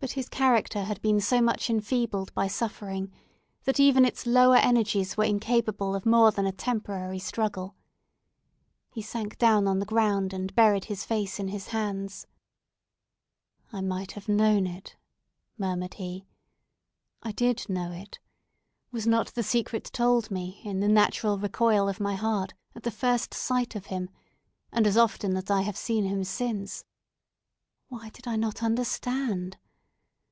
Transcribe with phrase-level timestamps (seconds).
[0.00, 3.12] But his character had been so much enfeebled by suffering,
[3.64, 7.74] that even its lower energies were incapable of more than a temporary struggle.
[8.92, 12.28] He sank down on the ground, and buried his face in his hands.
[13.72, 14.94] "I might have known it,"
[15.58, 18.20] murmured he—"I did know it!
[18.92, 22.92] Was not the secret told me, in the natural recoil of my heart at the
[22.92, 24.10] first sight of him,
[24.70, 26.84] and as often as I have seen him since?
[27.88, 29.56] Why did I not understand?